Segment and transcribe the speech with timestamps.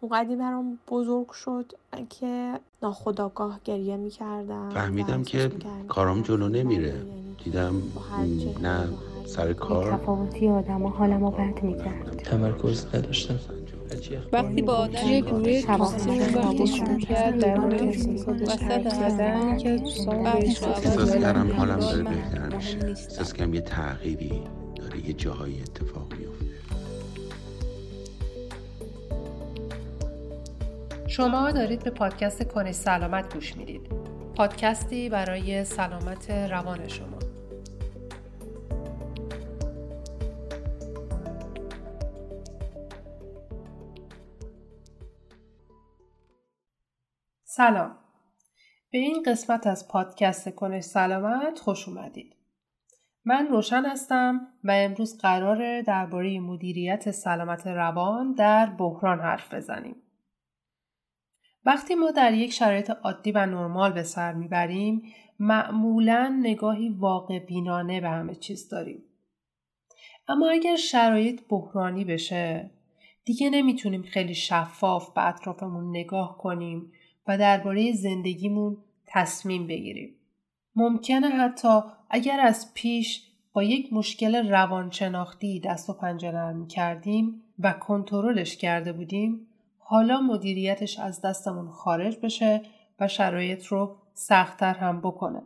[0.00, 1.72] اونقدی برام بزرگ شد
[2.10, 5.50] که ناخداگاه گریه می‌کردم فهمیدم که
[5.88, 6.94] کارام جلو نمیره.
[7.44, 7.82] دیدم
[8.62, 8.88] نه
[9.26, 9.92] سر کار.
[9.92, 12.16] تفاوتی آدم و حالمو بد می‌کرد.
[12.16, 13.38] تمرکز نداشتم.
[14.32, 17.82] وقتی با آدم یه گروه دوستیمون وقتی شروع کرد در مورد
[18.42, 19.82] وسط زدن که
[20.26, 22.78] احساس کردم حالم داره بهتر میشه.
[22.86, 24.42] احساس کردم یه تغییری
[24.76, 26.43] داره یه جاهایی اتفاق میفته
[31.06, 33.88] شما دارید به پادکست کنه سلامت گوش می‌دید.
[34.36, 37.18] پادکستی برای سلامت روان شما.
[47.44, 47.96] سلام.
[48.92, 52.36] به این قسمت از پادکست کنش سلامت خوش اومدید.
[53.24, 59.96] من روشن هستم و امروز قراره درباره مدیریت سلامت روان در بحران حرف بزنیم.
[61.66, 65.02] وقتی ما در یک شرایط عادی و نرمال به سر می‌بریم
[65.38, 69.02] معمولا نگاهی واقع بینانه به همه چیز داریم.
[70.28, 72.70] اما اگر شرایط بحرانی بشه
[73.24, 76.92] دیگه نمی‌تونیم خیلی شفاف به اطرافمون نگاه کنیم
[77.26, 80.14] و درباره زندگیمون تصمیم بگیریم.
[80.76, 87.72] ممکنه حتی اگر از پیش با یک مشکل روانشناختی دست و پنجه نرم کردیم و
[87.72, 89.46] کنترلش کرده بودیم
[89.86, 92.62] حالا مدیریتش از دستمون خارج بشه
[93.00, 95.42] و شرایط رو سختتر هم بکنه.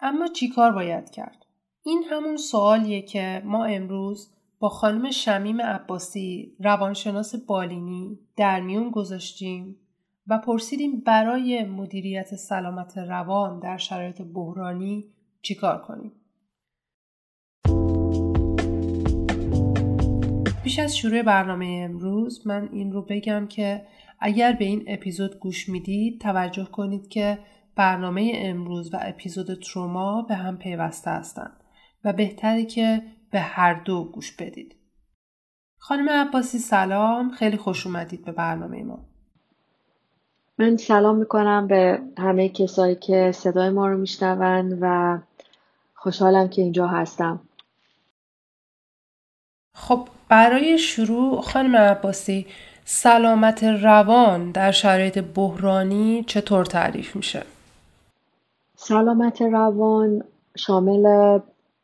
[0.00, 1.46] اما چی کار باید کرد؟
[1.82, 9.76] این همون سوالیه که ما امروز با خانم شمیم عباسی روانشناس بالینی در میون گذاشتیم
[10.26, 16.12] و پرسیدیم برای مدیریت سلامت روان در شرایط بحرانی چیکار کنیم.
[20.70, 23.86] پیش از شروع برنامه امروز من این رو بگم که
[24.20, 27.38] اگر به این اپیزود گوش می‌دید توجه کنید که
[27.76, 31.52] برنامه امروز و اپیزود تروما به هم پیوسته هستند
[32.04, 34.76] و بهتره که به هر دو گوش بدید.
[35.78, 38.98] خانم عباسی سلام خیلی خوش اومدید به برنامه ما.
[40.58, 45.18] من سلام می‌کنم به همه کسایی که صدای ما رو میشنون و
[45.94, 47.40] خوشحالم که اینجا هستم.
[49.74, 52.46] خب برای شروع خانم عباسی
[52.84, 57.42] سلامت روان در شرایط بحرانی چطور تعریف میشه؟
[58.76, 60.24] سلامت روان
[60.56, 61.38] شامل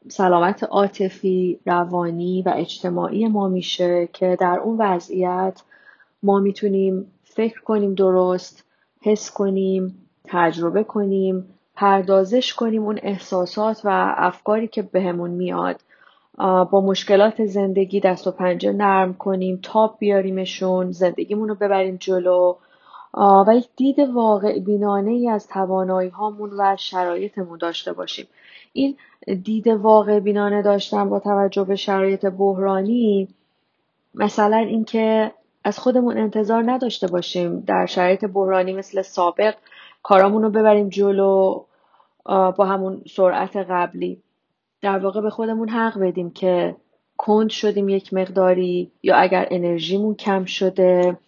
[0.08, 5.62] سلامت عاطفی، روانی و اجتماعی ما میشه که در اون وضعیت
[6.22, 8.64] ما می‌تونیم فکر کنیم درست،
[9.00, 15.80] حس کنیم، تجربه کنیم، پردازش کنیم اون احساسات و افکاری که بهمون میاد
[16.38, 22.56] با مشکلات زندگی دست و پنجه نرم کنیم تاب بیاریمشون زندگیمون رو ببریم جلو.
[23.47, 28.26] و یک دید واقع بینانه ای از توانایی هامون و شرایطمون داشته باشیم.
[28.72, 28.96] این
[29.44, 33.28] دید واقع بینانه داشتن با توجه به شرایط بحرانی
[34.14, 35.32] مثلا اینکه
[35.64, 39.54] از خودمون انتظار نداشته باشیم در شرایط بحرانی مثل سابق
[40.02, 41.64] کارامون رو ببریم جلو
[42.26, 44.22] با همون سرعت قبلی.
[44.81, 46.76] در واقع به خودمون حق بدیم که
[47.16, 51.19] کند شدیم یک مقداری یا اگر انرژیمون کم شده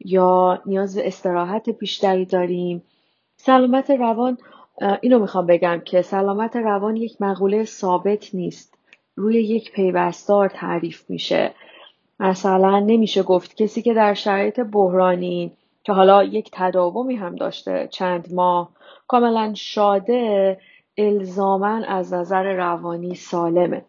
[0.00, 2.82] یا نیاز به استراحت بیشتری داریم.
[3.36, 4.38] سلامت روان
[5.00, 8.74] اینو می‌خوام بگم که سلامت روان یک مقوله ثابت نیست.
[9.16, 11.54] روی یک پیوستار تعریف میشه.
[12.20, 15.52] مثلا نمیشه گفت کسی که در شرایط بحرانی
[15.84, 18.70] که حالا یک تداومی هم داشته چند ماه
[19.08, 20.58] کاملا شاده
[20.98, 23.84] الزاما از نظر روانی سالمه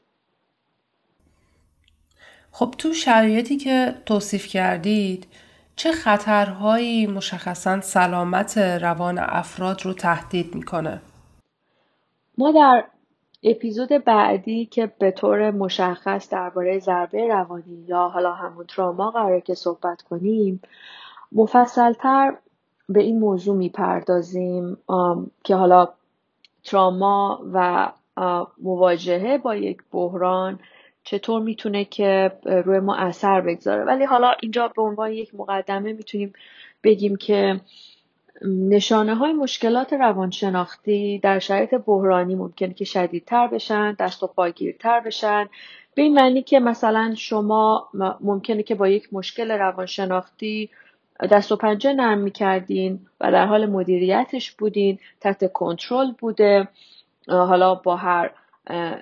[2.51, 5.27] خب تو شرایطی که توصیف کردید
[5.75, 11.01] چه خطرهایی مشخصا سلامت روان افراد رو تهدید می‌کنه؟
[12.37, 12.83] ما در
[13.43, 19.53] اپیزود بعدی که به طور مشخص درباره ضربه روانی یا حالا همون تراما قراره که
[19.53, 20.61] صحبت کنیم
[21.31, 22.37] مفصلتر
[22.89, 24.77] به این موضوع می‌پردازیم
[25.43, 25.87] که حالا
[26.63, 27.91] تراما و
[28.61, 30.59] مواجهه با یک بحران
[31.03, 33.83] چطور می‌تونه که روی ما اثر بگذاره.
[33.83, 36.33] ولی حالا اینجا به عنوان یک مقدمه می‌تونیم
[36.83, 37.61] بگیم که
[38.45, 45.49] نشانه های مشکلات روانشناختی در شرایط بحرانی ممکنه که شدیدتر بشن دست و پاگیرتر بشن.
[45.95, 47.89] به این معنی که مثلا شما
[48.21, 50.69] ممکنه که با یک مشکل روانشناختی
[51.27, 56.67] دست و پنجه نرم می‌کردین و در حال مدیریتش بودین تحت کنترل بوده
[57.27, 58.31] حالا با هر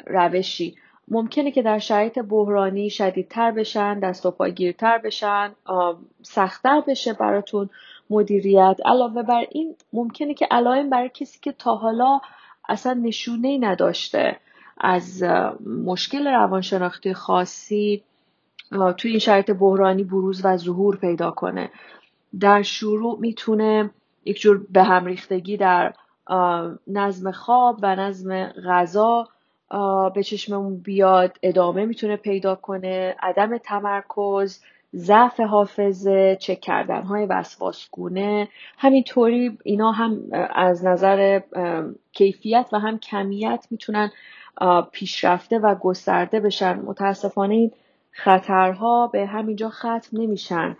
[0.07, 0.75] روشی.
[1.07, 5.51] ممکنه که در شرایط بحرانی شدیدتر بشن دست و پاگیرتر بشن
[6.21, 7.69] سختتر بشه براتون
[8.09, 8.77] مدیریت.
[8.85, 12.19] علاوه بر این ممکنه که علائم برای کسی که تا حالا
[12.69, 14.37] اصلا نشونه ای نداشته
[14.77, 15.23] از
[15.85, 18.03] مشکل روانشناختی خاصی
[18.97, 21.69] توی این شرایط بحرانی بروز و ظهور پیدا کنه.
[22.39, 23.89] در شروع می‌تونه
[24.25, 25.93] یک جور به هم ریختگی در
[26.87, 29.27] نظم خواب و نظم غذا
[30.15, 34.61] به چشممون بیاد ادامه می‌تونه پیدا کنه عدم تمرکز
[34.95, 38.47] ضعف حافظه چک کردن های وسواسگونه
[38.77, 40.19] همینطوری اینا هم
[40.53, 41.41] از نظر
[42.11, 44.11] کیفیت و هم کمیت می‌تونن
[44.91, 46.79] پیشرفته و گسترده بشن.
[46.79, 47.71] متاسفانه این
[48.11, 50.77] خطرها به همینجا ختم نمیشن.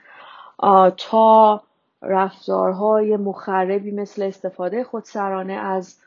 [0.98, 1.62] تا
[2.02, 5.98] رفتارهای مخربی مثل استفاده خودسرانه از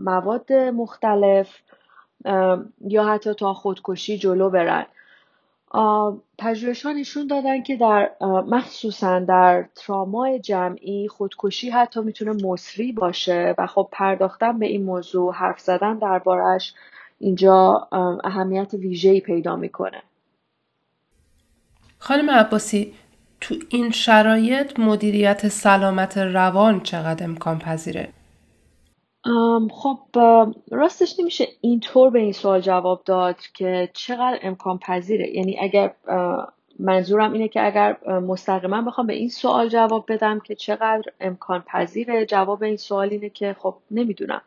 [0.00, 1.48] مواد مختلف
[2.80, 4.86] یا حتی تا خودکشی جلو برن.
[6.38, 8.10] پژوهشان نشون دادن که در
[8.46, 15.34] مخصوصا در ترامای جمعی خودکشی حتی می‌تونه مصری باشه و خب پرداختن به این موضوع
[15.34, 16.74] حرف زدن دربارش
[17.18, 17.88] اینجا
[18.24, 20.02] اهمیت ویژه‌ای پیدا می‌کنه.
[21.98, 22.94] خانم عباسی
[23.40, 28.08] تو این شرایط مدیریت سلامت روان چقدر امکان پذیره؟
[29.70, 29.98] خب
[30.70, 35.36] راستش نمیشه اینطور به این سوال جواب داد که چقدر امکان پذیره.
[35.36, 35.94] یعنی اگر
[36.78, 42.26] منظورم اینه که اگر مستقیما بخوام به این سوال جواب بدم که چقدر امکان پذیره
[42.26, 44.42] جواب این سوال اینه که خب نمی‌دونم.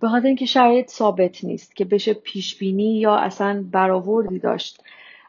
[0.00, 4.82] به خاطر اینکه شرایط ثابت نیست که بشه پیش بینی یا اصلا برآوردی داشت.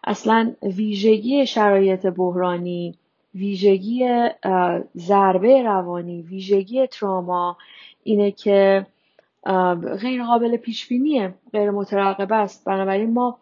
[0.06, 2.96] اصلا ویژگی شرایط بحرانی
[3.36, 4.30] ویژگی
[4.98, 7.57] ضربه روانی ویژگی تراما
[8.04, 8.86] اینه که
[10.02, 12.66] غیر قابل پیش بینیه غیر مترقب است.
[12.66, 13.38] بنابراین ما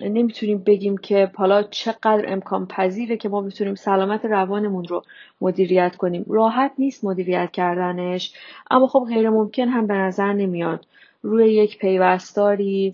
[0.00, 5.02] نمی‌تونیم بگیم که حالا چقدر امکان پذیره که ما بتونیم سلامت روانمون رو
[5.40, 6.24] مدیریت کنیم.
[6.28, 8.32] راحت نیست مدیریت کردنش
[8.70, 10.86] اما خب غیر ممکن هم به نظر نمیاد.
[11.22, 12.92] روی یک پیوستاری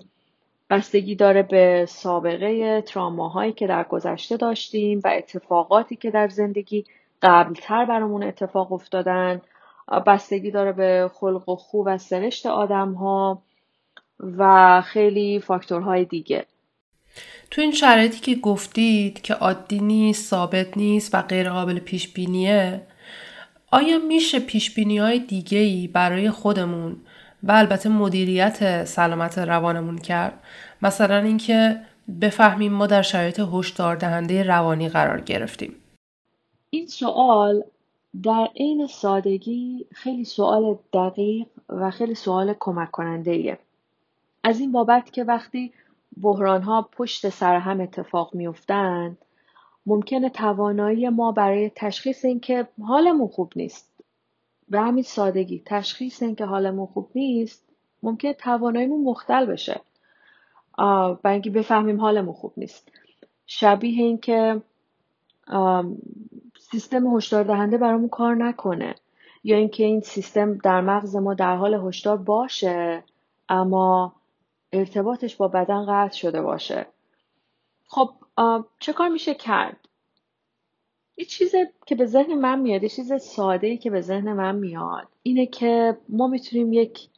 [0.71, 6.85] بستگی داره به سابقه تراماهایی که در گذشته داشتیم و اتفاقاتی که در زندگی
[7.23, 9.41] قبلتر برامون اتفاق افتادن
[10.07, 13.43] بستگی داره به خلق و خوب و سرشت آدم ها
[14.39, 16.47] و خیلی فاکتورهای دیگه.
[17.51, 22.83] تو این شرایطی که گفتید که عادی نیست، ثابت نیست و غیر قابل پیش بینیه
[23.71, 26.97] آیا میشه پیش بینی های دیگه ای برای خودمون
[27.43, 30.43] و البته مدیریت سلامت روانمون کرد.
[30.83, 31.81] مثلا اینکه
[32.21, 35.75] بفهمیم ما در شرایط هشدار دهنده روانی قرار گرفتیم.
[36.71, 37.63] این سوال
[38.23, 43.59] در عین سادگی خیلی سوال دقیق و خیلی سوال کمک کننده ایه.
[44.45, 45.73] از این بابت که وقتی
[46.23, 49.19] بحران ها پشت سر هم اتفاق میفتند
[49.87, 53.90] ممکنه توانایی ما برای تشخیص اینکه حالمون خوب نیست.
[54.71, 55.63] به همین سادگی.
[55.67, 57.65] تشخیص اینکه حالمون خوب نیست
[58.03, 59.81] ممکنه تواناییمون مختل بشه.
[61.23, 62.93] برای اینکه بفهمیم حالمون خوب نیست.
[63.47, 64.63] شبیه اینکه
[66.59, 68.95] سیستم هشدار دهنده برامون کار نکنه.
[69.45, 73.05] یا اینکه این سیستم در مغز ما در حال هشدار باشه
[73.49, 74.13] اما
[74.73, 76.87] ارتباطش با بدن قطع شده باشه.
[77.87, 78.11] خب
[78.79, 79.89] چه کار میشه کرد؟
[81.21, 81.55] یه چیز
[81.87, 85.47] که به ذهن من میاد یه چیز ساده ای که به ذهن من میاد اینه
[85.47, 87.09] که ما می‌تونیم یک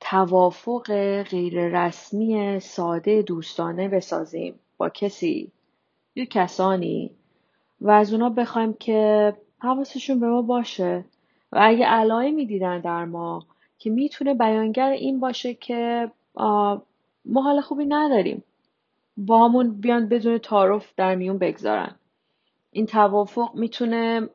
[0.00, 0.92] توافق
[1.22, 5.52] غیر رسمی ساده دوستانه بسازیم با کسی
[6.14, 7.10] یا کسانی
[7.80, 11.04] و از اونا بخوایم که حواسشون به ما باشه.
[11.52, 13.46] و اگه علائمی دیدن در ما
[13.78, 16.10] که می‌تونه بیانگر این باشه که
[17.24, 18.44] ما حال خوبی نداریم.
[19.16, 21.94] با همون بیان بدون تعارف در میون بگذارن.
[22.72, 24.28] این توافق می‌تونه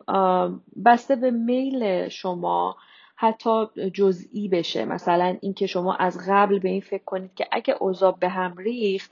[0.85, 2.75] بسته به میل شما
[3.15, 4.85] حتی جزئی بشه.
[4.85, 9.11] مثلا اینکه شما از قبل به این فکر کنید که اگه اوضاع به هم ریخت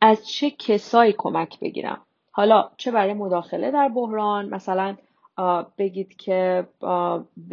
[0.00, 2.00] از چه کسایی کمک بگیرم؟
[2.30, 4.96] حالا چه برای مداخله در بحران؟ مثلا
[5.78, 6.68] بگید که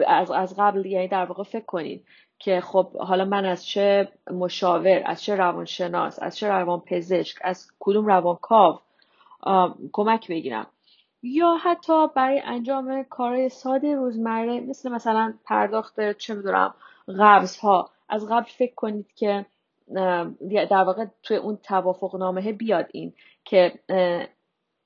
[0.07, 2.05] از, از قبل یعنی در واقع فکر کنید
[2.39, 8.05] که خب حالا من از چه مشاور از چه روانشناس از چه روانپزشک از کدوم
[8.05, 8.79] روانکاو
[9.91, 10.67] کمک بگیرم.
[11.34, 16.74] یا حتی برای انجام کارهای ساده روزمره مثل مثلا پرداخت چه می‌دونم
[17.19, 19.46] قبض ها از قبل فکر کنید که
[20.69, 23.13] در واقع توی اون توافق نامه بیاد این
[23.46, 23.79] که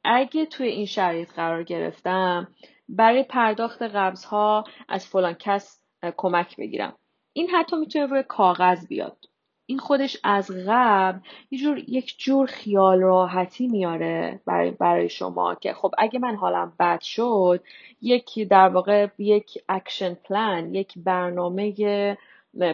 [0.04, 2.48] اگه توی این شرایط قرار گرفتم
[2.90, 5.84] برای پرداخت قبض ها از فلان کس
[6.18, 6.96] کمک بگیرم.
[7.34, 9.18] این حتی می‌تونه روی کاغذ بیاد.
[9.66, 11.20] این خودش از قبل
[11.52, 16.74] یه جور یک جور خیال راحتی میاره برای, برای شما که خب اگه من حالم
[16.80, 17.64] بد شد
[18.02, 21.74] یک در واقع یک action plan یک برنامه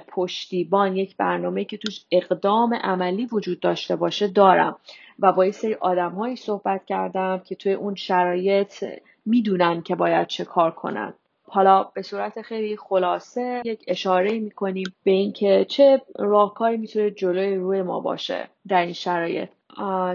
[0.08, 4.76] پشتیبان یک برنامه که توش اقدام عملی وجود داشته باشه دارم.
[5.20, 8.86] و با یه سری آدم صحبت کردم که توی اون شرایط
[9.26, 11.14] می‌دونن که باید چه کار کنن.
[11.50, 17.82] حالا به صورت خیلی خلاصه یک اشاره می‌کنیم به اینکه چه راهکاری می‌تونه جلوی روی
[17.82, 19.50] ما باشه در این شرایط.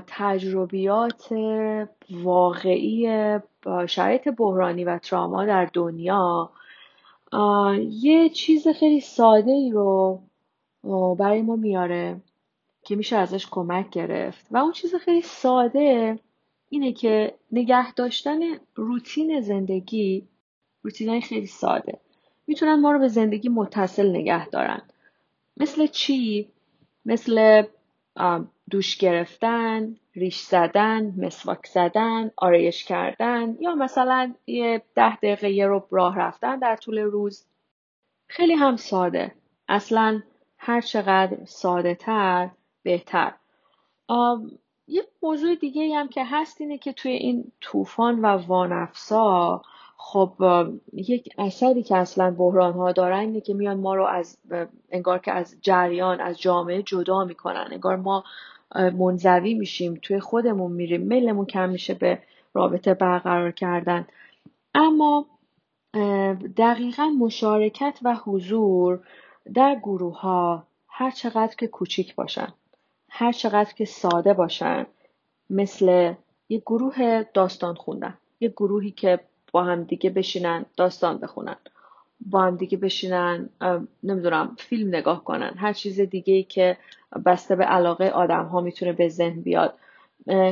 [0.07, 1.29] تجربیات
[2.11, 3.09] واقعی
[3.87, 6.51] شرایط بحرانی و تراما در دنیا
[7.91, 10.21] یه چیز خیلی ساده ای رو
[11.19, 12.21] برای ما میاره
[12.83, 14.47] که میشه ازش کمک گرفت.
[14.51, 16.19] و اون چیز خیلی ساده
[16.69, 18.41] اینه که نگه داشتن
[18.75, 20.29] روتین زندگی
[20.83, 21.99] روتین خیلی ساده.
[22.47, 24.83] می‌تونن ما رو به زندگی متصل نگه دارن.
[25.57, 26.49] مثل چی؟
[27.05, 27.63] مثل
[28.71, 35.87] دوش گرفتن، ریش زدن، مسواک زدن، آرایش کردن یا مثلا یه ده دقیقه یه رو
[35.91, 37.47] راه رفتن در طول روز.
[38.27, 39.33] خیلی هم ساده.
[39.69, 40.23] اصلا
[40.59, 42.51] هر چقدر ساده تر
[42.83, 43.35] بهتر.
[44.87, 49.63] یه موضوع دیگه هم که هست اینه که توی این طوفان و وانفسا
[50.05, 50.33] خب
[50.93, 54.39] یک اثری که اصلا بحران ها دارن اینه که میان ما رو از
[54.91, 57.69] انگار که از جریان از جامعه جدا می‌کنن.
[57.71, 58.25] انگار ما
[58.75, 62.19] منزوی میشیم توی خودمون میریم میلمون کم میشه به
[62.55, 64.07] رابطه برقرار کردن.
[64.75, 65.27] اما
[66.57, 69.01] دقیقا مشارکت و حضور
[69.55, 72.49] در گروه ها هر چقدر که کوچیک باشن
[73.11, 74.87] هر چقدر که ساده باشن
[75.51, 76.15] مثل
[76.49, 79.21] یک گروه داستان خوندن یک گروهی که
[79.53, 81.57] با هم دیگه بشینن داستان بخونن.
[82.27, 83.49] با هم دیگه بشینن
[84.03, 85.55] نمی‌دونم فیلم نگاه کنن.
[85.57, 86.77] هر چیز دیگه ای که
[87.27, 89.75] بسته به علاقه آدم ها می‌تونه به ذهن بیاد.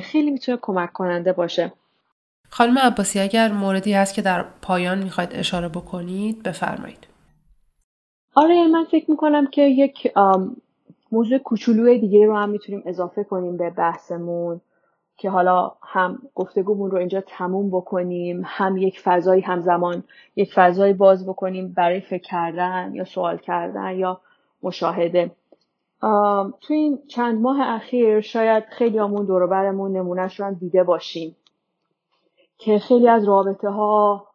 [0.02, 1.72] خیلی می‌تونه کمک کننده باشه.
[2.50, 7.06] خانم عباسی اگر موردی هست که در پایان می‌خواید اشاره بکنید بفرمایید.
[8.34, 10.12] آره من فکر می‌کنم که یک
[11.12, 14.60] موضوع کوچولوی دیگه رو هم می‌تونیم اضافه کنیم به بحثمون.
[15.20, 20.04] که حالا هم گفتگومون رو اینجا تموم بکنیم هم یک فضایی همزمان
[20.36, 24.20] یک فضایی باز بکنیم برای فکر کردن یا سوال کردن یا
[24.62, 25.30] مشاهده.
[26.60, 31.36] تو این چند ماه اخیر شاید خیلی همون دوروبرمون نمونهش رو هم دیده باشیم
[32.58, 34.26] که خیلی از رابطه ها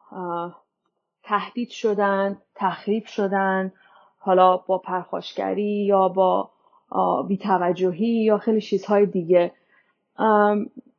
[1.24, 3.74] تهدید شدن تخریب شدن
[4.20, 6.50] حالا با پرخاشگری یا با
[7.28, 9.52] بیتوجهی یا خیلی چیزهای دیگه.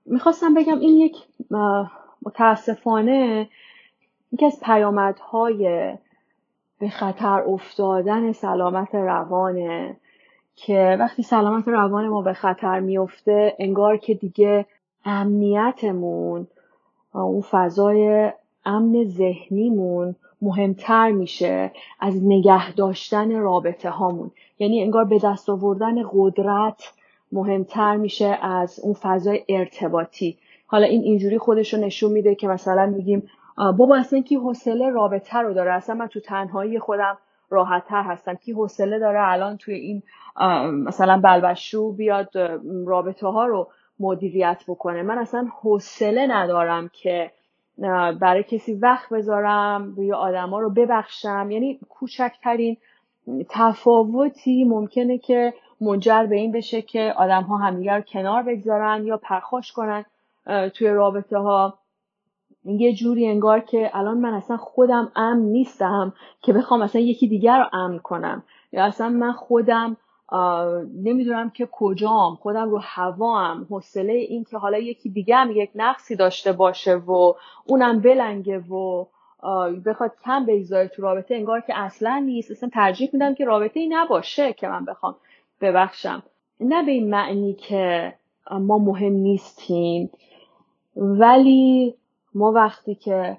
[0.07, 1.17] می‌خواستم بگم این یک
[2.23, 3.49] متاسفانه
[4.33, 5.95] یکی از پیامدهای
[6.79, 9.97] به خطر افتادن سلامت روانه
[10.57, 14.67] که وقتی سلامت روان ما به خطر میفته انگار که دیگه
[15.05, 16.47] امنیتمون
[17.13, 18.33] اون فضای
[18.65, 21.71] امن ذهنیمون مهمتر میشه
[22.01, 26.93] از نگه داشتن رابطه هامون یعنی انگار به دست آوردن قدرت
[27.33, 30.39] مهمتر میشه از اون فضای ارتباطی.
[30.67, 35.39] حالا این اینجوری خودش رو نشون میده که مثلا میگیم بابا اصلا کی حوصله رابطه
[35.39, 37.19] رو داره؟ اصلا من تو تنهایی خودم
[37.51, 38.35] راحتتر هستم.
[38.35, 40.03] کی حوصله داره الان توی این
[40.85, 42.29] مثلا بلبشو بیاد
[42.87, 43.69] رابطه ها رو
[44.01, 47.31] مدیریت بکنه؟ من اصلا حوصله ندارم که
[48.21, 51.49] برای کسی وقت بذارم یا آدما رو ببخشم.
[51.51, 52.77] یعنی کوچکترین
[53.51, 59.73] تفاوتی ممکنه که منجر به این بشه که آدم ها همدیگر کنار بگذارن یا پرخاش
[59.73, 60.05] کنن
[60.75, 61.79] توی رابطه ها
[62.65, 67.59] یه جوری انگار که الان من اصلا خودم امن نیستم که بخوام اصلا یکی دیگر
[67.59, 68.43] رو امن کنم.
[68.73, 69.97] یا اصلا من خودم
[71.03, 73.67] نمی‌دونم که کجام خودم رو هوام.
[73.71, 77.33] حوصله این که حالا یکی دیگه هم یک نقصی داشته باشه و
[77.67, 79.05] اونم بلنگه و
[79.87, 82.51] بخواد کم بگذاره تو رابطه انگار که اصلا نیست.
[82.51, 85.15] اصلا ترجیح میدم که رابطه ای نباشه که من بخوام
[85.61, 86.23] ببخشم.
[86.61, 88.15] نه به این معنی که
[88.51, 90.11] ما مهم نیستیم
[90.97, 91.95] ولی
[92.35, 93.39] ما وقتی که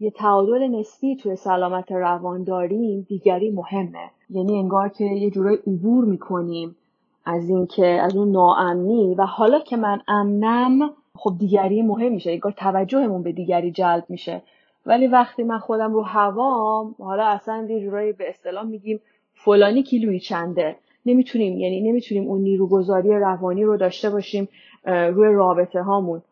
[0.00, 4.10] یه تعادل نسبی توی سلامت روان داریم دیگری مهمه.
[4.30, 6.76] یعنی انگار که یه جورای عبور می‌کنیم
[7.24, 9.14] از اینکه از اون ناامنی.
[9.14, 12.30] و حالا که من امنم خب دیگری مهم میشه.
[12.30, 14.42] انگار توجهمون به دیگری جلب میشه.
[14.86, 19.00] ولی وقتی من خودم رو هوام حالا اصلا یه جورایی به اصطلاح میگیم
[19.34, 20.76] فلانی کیلویی چنده
[21.06, 24.48] نمی‌تونیم یعنی نمی‌تونیم اون نیروگذاری روانی رو داشته باشیم
[24.84, 26.22] روی رابطه هامون.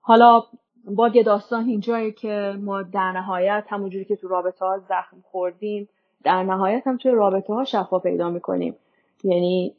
[0.00, 0.42] حالا
[0.84, 5.88] باگ داستان اینجایی که ما در نهایت همونجوری که تو رابطه ها زخم خوردیم
[6.24, 8.74] در نهایت هم توی رابطه ها شفا پیدا می‌کنیم.
[9.24, 9.74] یعنی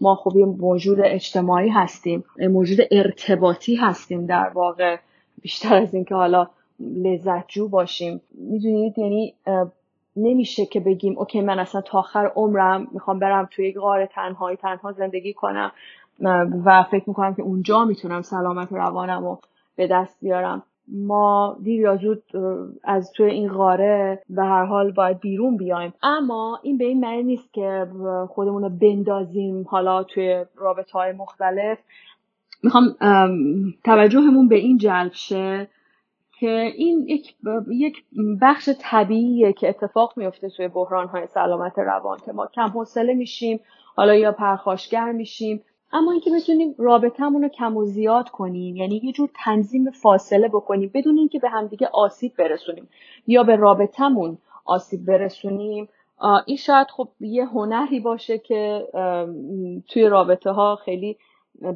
[0.00, 4.96] ما یه موجود اجتماعی هستیم موجود ارتباطی هستیم در واقع.
[5.42, 6.48] بیشتر از اینکه حالا
[6.80, 8.20] لذت جو باشیم.
[8.34, 9.34] می‌دونید؟ یعنی
[10.16, 14.92] نمیشه که بگیم اوکی من اصلا تا آخر عمرم می‌خوام برم توی غار تنهایی تنها
[14.92, 15.72] زندگی کنم
[16.64, 19.40] و فکر می‌کنم که اونجا می‌تونم سلامت روانم رو
[19.76, 20.62] به دست بیارم.
[20.88, 22.22] ما دیر یا زود
[22.84, 25.94] از توی این غاره به هر حال باید بیرون بیایم.
[26.02, 27.86] اما این به این معنی نیست که
[28.28, 31.78] خودمون رو بندازیم حالا توی رابطه های مختلف.
[32.62, 32.84] می‌خوام
[33.84, 35.68] توجهمون به این جلب شه.
[36.40, 37.34] که این یک,
[37.70, 38.04] یک
[38.42, 43.60] بخش طبیعیه که اتفاق میفته توی بحران های سلامت روان که ما کم حوصله میشیم
[43.96, 45.62] حالا یا پرخاشگر میشیم.
[45.92, 50.90] اما اینکه بتونیم رابطهمون رو کم و زیاد کنیم یعنی یه جور تنظیم فاصله بکنیم
[50.94, 52.88] بدون اینکه به همدیگه آسیب برسونیم
[53.26, 55.88] یا به رابطهمون آسیب برسونیم
[56.46, 58.88] این شاید خب یه هنری باشه که
[59.88, 61.16] توی رابطه ها خیلی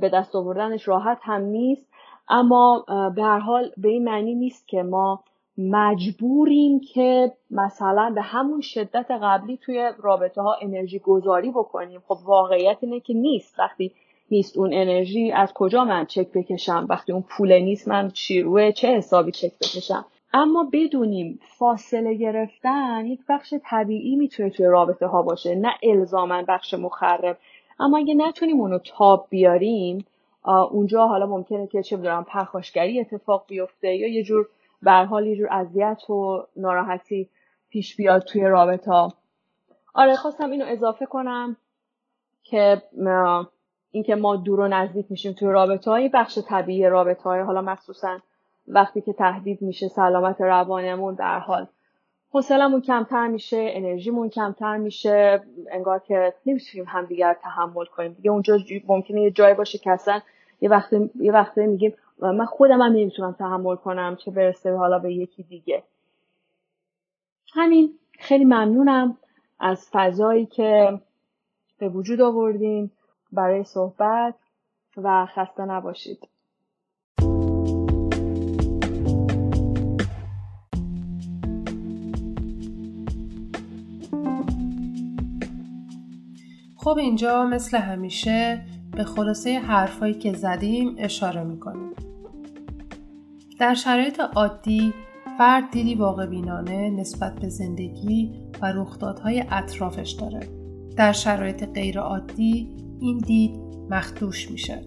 [0.00, 1.86] به دست آوردنش راحت هم نیست.
[2.30, 2.84] اما
[3.16, 5.20] به هر حال به این معنی نیست که ما
[5.58, 12.02] مجبوریم که مثلا به همون شدت قبلی توی رابطه ها انرژی گذاری بکنیم.
[12.08, 13.58] خب واقعیت اینه که نیست.
[13.58, 13.92] وقتی
[14.30, 18.44] نیست اون انرژی از کجا من چک بکشم؟ وقتی اون پول نیست من چی
[18.74, 25.22] چه حسابی چک بکشم؟ اما بدونیم فاصله گرفتن یک بخش طبیعی می‌تونه توی رابطه ها
[25.22, 27.38] باشه نه الزاما بخش مخرب.
[27.80, 30.04] اما اگه نتونیم اونو تاب بیاریم
[30.44, 34.48] اونجا حالا ممکنه که چه بدونم پرخاشگری اتفاق بیفته یا یه جور
[34.82, 37.28] به حال یه جور اذیت و ناراحتی
[37.70, 39.08] پیش بیاد توی رابطه.
[39.94, 41.56] آره خواستم اینو اضافه کنم
[42.42, 42.82] که
[43.90, 48.18] اینکه ما دور و نزدیک میشیم توی رابطه های بخش طبیعی رابطه های حالا مخصوصا
[48.68, 51.66] وقتی که تهدید میشه سلامت روانمون در حال.
[52.30, 58.12] حوصلمون کمتر میشه انرژیمون کمتر میشه انگار که نمی‌تونیم همدیگر تحمل کنیم.
[58.12, 58.58] دیگه اونجا
[58.88, 60.20] ممکنه یه جایی باشه که اصلا
[60.60, 65.42] یه وقت یه میگیم من خودم هم نمی‌تونم تحمل کنم چه برسه حالا به یکی
[65.42, 65.82] دیگه.
[67.54, 67.98] همین.
[68.18, 69.16] خیلی ممنونم
[69.60, 71.00] از فضایی که
[71.78, 72.90] به وجود آوردین
[73.32, 74.34] برای صحبت
[74.96, 76.28] و خسته نباشید.
[86.80, 91.90] خب اینجا مثل همیشه به خلاصه حرفایی که زدیم اشاره می‌کنیم.
[93.58, 94.94] در شرایط عادی
[95.38, 100.40] فرد دیدی واقع بینانه نسبت به زندگی و رخدادهای اطرافش داره.
[100.96, 103.60] در شرایط غیر عادی این دید
[103.90, 104.82] مخدوش میشه.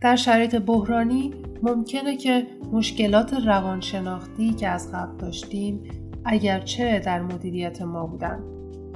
[0.00, 5.82] در شرایط بحرانی ممکنه که مشکلات روانشناختی که از قبل داشتیم
[6.24, 8.40] اگرچه در مدیریت ما بودن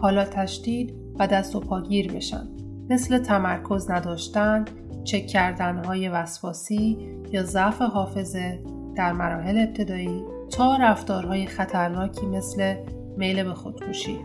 [0.01, 2.49] حالا تشدید و دست و پاگیر بشن
[2.91, 4.65] مثل تمرکز نداشتن،
[5.05, 6.99] چک کردن های وسواسی
[7.33, 8.63] یا ضعف حافظه
[8.97, 12.75] در مراحل ابتدایی تا رفتارهای خطرناکی مثل
[13.17, 14.19] میل به خودکشی.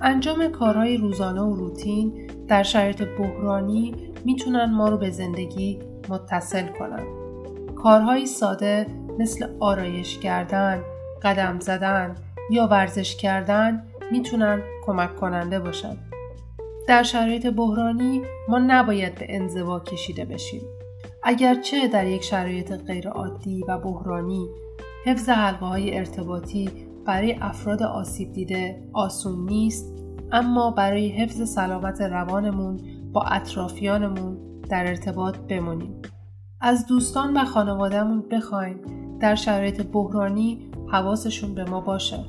[0.00, 7.04] انجام کارهای روزانه و روتین در شرایط بحرانی می‌تونن ما رو به زندگی متصل کنن.
[7.76, 8.86] کارهای ساده
[9.18, 10.80] مثل آرایش کردن،
[11.22, 12.14] قدم زدن
[12.50, 15.96] یا ورزش کردن می‌تونن کمک کننده باشن.
[16.88, 20.62] در شرایط بحرانی ما نباید به انزوا کشیده بشیم.
[21.22, 24.48] اگرچه در یک شرایط غیرعادی و بحرانی
[25.04, 26.70] حفظ حلقه های ارتباطی
[27.06, 29.94] برای افراد آسیب دیده آسون نیست
[30.32, 32.80] اما برای حفظ سلامت روانمون
[33.12, 36.02] با اطرافیانمون در ارتباط بمونیم.
[36.60, 38.80] از دوستان و خانوادهمون بخوایم
[39.20, 42.24] در شرایط بحرانی حواسشون به ما باشه.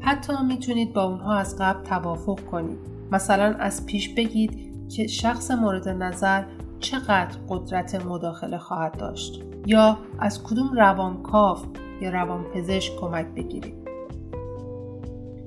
[0.00, 2.93] حتی می‌تونید با اونها از قبل توافق کنید.
[3.12, 6.44] مثلا از پیش بگید که شخص مورد نظر
[6.80, 11.58] چقدر قدرت مداخله خواهد داشت یا از کدوم روانکاو
[12.00, 13.74] یا روانپزشک کمک بگیرید.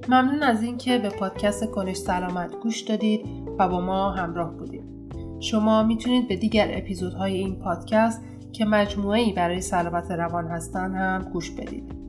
[0.09, 3.25] ممنون از اینکه به پادکست کنش سلامت گوش دادید
[3.59, 4.83] و با ما همراه بودید.
[5.39, 11.51] شما می‌تونید به دیگر اپیزودهای این پادکست که مجموعه برای سلامت روان هستن هم گوش
[11.51, 12.06] بدید.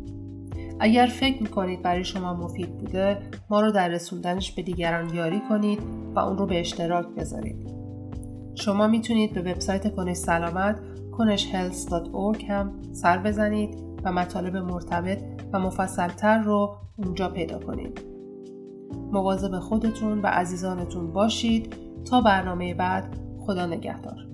[0.80, 3.18] اگر فکر می‌کنید برای شما مفید بوده
[3.50, 5.78] ما رو در رسوندنش به دیگران یاری کنید
[6.14, 7.70] و اون رو به اشتراک بذارید.
[8.54, 10.80] شما می‌تونید به وبسایت کنش سلامت
[11.18, 15.18] کنشhealth.org هم سر بزنید و مطالب مرتبط
[15.52, 18.00] و مفصلتر رو اونجا پیدا کنید.
[19.12, 24.27] مواظب خودتون و عزیزانتون باشید تا برنامه بعد خدا نگهدار.